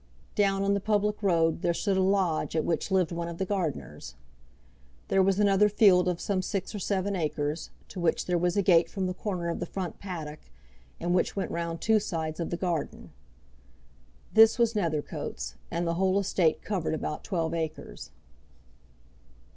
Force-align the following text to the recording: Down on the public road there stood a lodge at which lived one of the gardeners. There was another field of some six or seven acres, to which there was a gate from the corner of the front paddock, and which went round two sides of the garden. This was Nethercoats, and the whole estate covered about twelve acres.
Down 0.33 0.63
on 0.63 0.73
the 0.73 0.79
public 0.79 1.21
road 1.21 1.61
there 1.61 1.75
stood 1.75 1.95
a 1.95 2.01
lodge 2.01 2.55
at 2.55 2.65
which 2.65 2.89
lived 2.89 3.11
one 3.11 3.27
of 3.27 3.37
the 3.37 3.45
gardeners. 3.45 4.15
There 5.09 5.21
was 5.21 5.39
another 5.39 5.69
field 5.69 6.07
of 6.07 6.19
some 6.19 6.41
six 6.41 6.73
or 6.73 6.79
seven 6.79 7.15
acres, 7.15 7.69
to 7.89 7.99
which 7.99 8.25
there 8.25 8.39
was 8.39 8.57
a 8.57 8.63
gate 8.63 8.89
from 8.89 9.05
the 9.05 9.13
corner 9.13 9.47
of 9.47 9.59
the 9.59 9.67
front 9.67 9.99
paddock, 9.99 10.39
and 10.99 11.13
which 11.13 11.35
went 11.35 11.51
round 11.51 11.81
two 11.81 11.99
sides 11.99 12.39
of 12.39 12.49
the 12.49 12.57
garden. 12.57 13.11
This 14.33 14.57
was 14.57 14.73
Nethercoats, 14.73 15.53
and 15.69 15.85
the 15.85 15.93
whole 15.93 16.17
estate 16.17 16.63
covered 16.63 16.95
about 16.95 17.23
twelve 17.23 17.53
acres. 17.53 18.09